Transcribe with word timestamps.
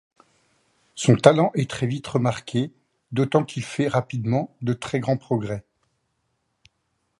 Son 0.95 1.15
talent 1.15 1.51
est 1.53 1.69
très 1.69 1.85
vite 1.85 2.07
remarqué 2.07 2.73
d'autant 3.11 3.43
qu'il 3.45 3.63
fait 3.63 3.87
rapidement 3.87 4.49
de 4.63 4.73
très 4.73 4.99
grands 4.99 5.15
progrès. 5.17 5.63